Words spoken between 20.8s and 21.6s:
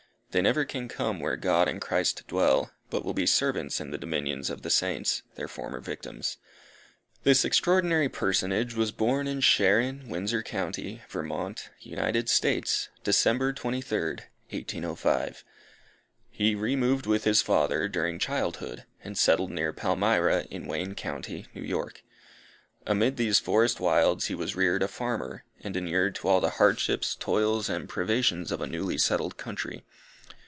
County,